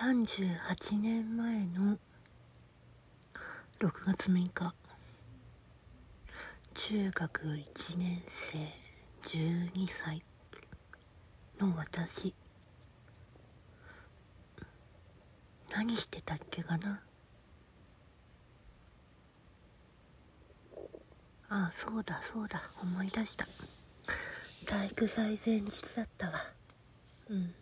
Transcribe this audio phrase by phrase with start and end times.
[0.00, 1.98] 38年前の
[3.80, 4.74] 6月6日。
[6.72, 8.58] 中学1年生
[9.28, 10.22] 12歳。
[11.60, 12.34] の私。
[15.70, 17.02] 何してたっけかな。
[21.50, 22.62] ああそうだそうだ。
[22.80, 23.44] 思い出した。
[24.66, 26.46] 体育祭前日だったわ。
[27.28, 27.54] うん。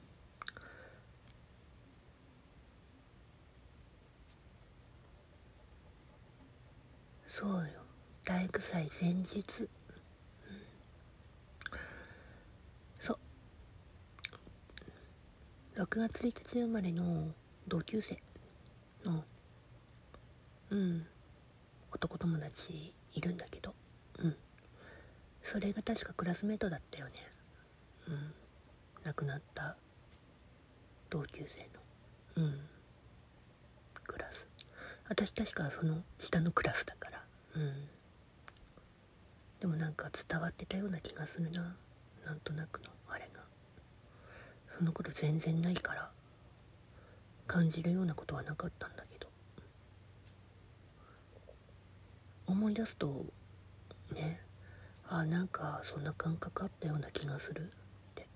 [7.38, 7.68] そうよ。
[8.24, 9.68] 体育祭前日、うん、
[12.98, 13.16] そ
[15.76, 15.80] う。
[15.80, 17.28] 6月1日生まれの
[17.68, 18.20] 同級生
[19.04, 19.22] の
[20.70, 21.06] うん。
[21.92, 23.72] 男友達いるんだけど。
[24.18, 24.36] うん。
[25.40, 27.12] それが確かクラスメートだったよね。
[28.08, 28.34] うん。
[29.04, 29.76] 亡くなった
[31.08, 32.48] 同級生の。
[32.48, 32.60] うん。
[34.08, 34.44] クラス。
[35.08, 37.17] 私確かその下のクラスだから。
[37.58, 37.88] うん。
[39.58, 41.74] でもなんか伝わってたような気がするな。
[42.24, 43.40] なんとなくのあれが。
[44.78, 46.10] その頃全然ないから。
[47.48, 49.26] 感じるようなことはなかったんだけど。
[52.46, 53.26] 思い出すと
[54.14, 54.40] ね
[55.06, 57.62] あなんかそんな感覚あったような気がする。
[57.62, 57.64] っ
[58.14, 58.28] て。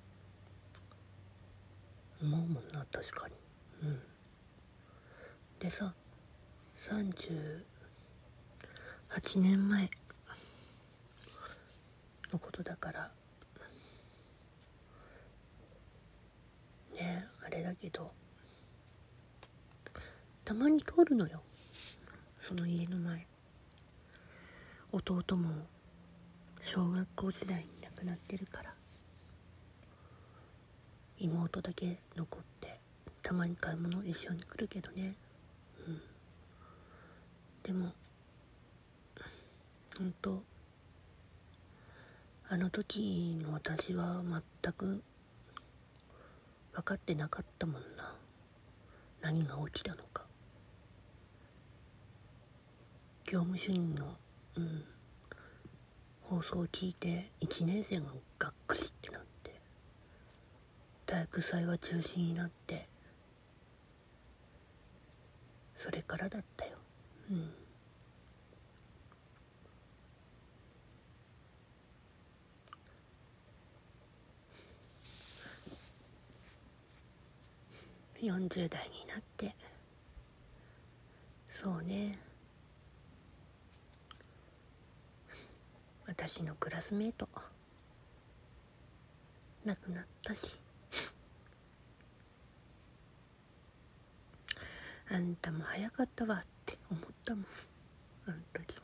[2.20, 3.34] 思うもんな確かに。
[3.82, 4.00] うん。
[5.60, 5.94] でさ
[9.14, 9.90] 8年前
[12.32, 13.10] のことだから。
[16.94, 18.10] ねあれだけど。
[20.44, 21.42] たまに通るのよ。
[22.48, 23.26] その家の前。
[24.92, 25.66] 弟も
[26.60, 28.72] 小学校時代に亡くなってるから。
[31.22, 32.80] 妹だけ残って
[33.22, 35.14] たまに買い物一緒に来るけどね
[35.86, 36.02] うん
[37.62, 37.92] でも
[40.02, 40.42] 本当。
[42.48, 45.00] あの時の私は全く
[46.72, 48.12] 分かってなかったもんな。
[49.20, 50.24] 何が起きたのか。
[53.24, 54.16] 業務主任の、
[54.56, 54.84] うん、
[56.22, 58.06] 放送を聞いて1年生が
[58.40, 59.54] がっくりってなって
[61.06, 62.88] 体育祭は中止になって
[65.78, 66.72] それからだったよ。
[67.30, 67.61] うん。
[78.22, 79.56] 40代になって。
[81.50, 82.16] そうね。
[86.06, 87.28] 私のクラスメート。
[89.64, 90.58] 亡くなったし。
[95.10, 97.44] あんたも早かったわって思ったもん。
[98.28, 98.82] あの時は。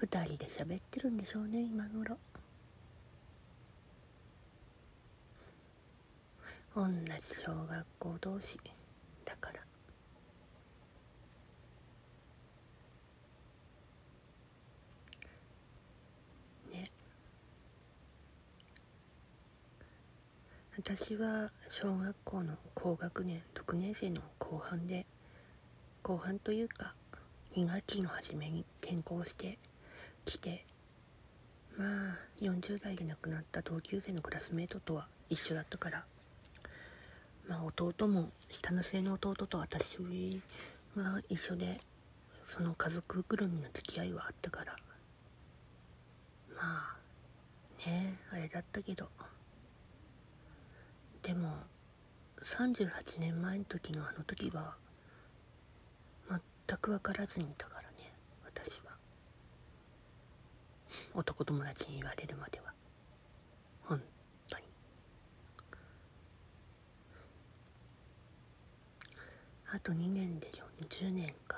[0.00, 2.16] 2人で喋ってるんでしょうね今頃。
[6.74, 8.58] 同じ小学校同士
[9.26, 9.60] だから。
[16.72, 16.90] ね。
[20.78, 25.04] 私は小学校の高学年6年生の後半で
[26.02, 26.94] 後半というか
[27.54, 29.58] 2学期の初めに転校して
[30.24, 30.64] きて
[31.76, 36.06] まあ40代で亡くなった同級生のクラスメートとは一緒だったから
[37.48, 39.98] まあ、弟も下の末の弟と私
[40.96, 41.80] が一緒で
[42.44, 44.76] その家族ぐるみの付き合いはあったから。
[46.54, 49.08] まあねあれだったけど。
[51.22, 51.54] でも
[52.42, 54.74] 38年前の時のあの時は
[56.28, 58.12] 全く分からずにいたからね
[58.44, 58.92] 私は。
[61.14, 62.71] 男友達に言われるまでは。
[69.74, 70.52] あと2年で
[70.86, 71.56] 10年か。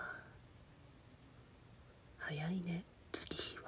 [2.19, 2.85] 早いね。
[3.11, 3.64] 月日は。